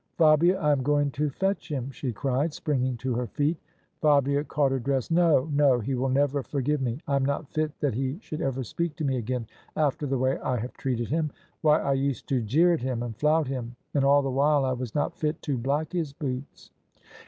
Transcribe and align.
"Fabia, 0.17 0.59
I'm 0.59 0.81
going 0.81 1.11
to 1.11 1.29
fetch 1.29 1.69
him," 1.69 1.91
she 1.91 2.11
cried, 2.11 2.55
springing 2.55 2.97
to 2.97 3.13
her 3.13 3.27
feet. 3.27 3.57
Fabia 4.01 4.43
caught 4.43 4.71
her 4.71 4.79
dress." 4.79 5.11
No, 5.11 5.47
no: 5.53 5.79
he 5.79 5.93
will 5.93 6.09
never 6.09 6.41
forgive 6.41 6.81
me. 6.81 6.97
I'm 7.07 7.23
not 7.23 7.49
fit 7.51 7.79
that 7.81 7.93
he 7.93 8.17
should 8.19 8.41
ever 8.41 8.63
speak 8.63 8.95
to 8.95 9.05
me 9.05 9.17
again 9.17 9.45
after 9.75 10.07
the 10.07 10.17
way 10.17 10.39
I 10.39 10.57
have 10.57 10.73
treated 10.73 11.09
him. 11.09 11.29
Why, 11.61 11.79
I 11.79 11.93
used 11.93 12.27
to 12.29 12.41
jeer 12.41 12.73
at 12.73 12.81
him 12.81 13.03
and 13.03 13.15
flout 13.15 13.47
him, 13.47 13.75
and 13.93 14.03
all 14.03 14.23
the 14.23 14.31
while 14.31 14.65
I 14.65 14.71
was 14.73 14.95
not 14.95 15.19
fit 15.19 15.39
to 15.43 15.55
black 15.55 15.91
his 15.93 16.13
boots!" 16.13 16.71